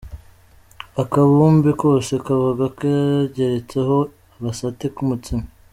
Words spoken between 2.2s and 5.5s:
kabaga kageretseho agasate k’umutsima.